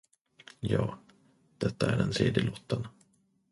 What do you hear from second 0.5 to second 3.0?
Ja, detta är den tredje lotten.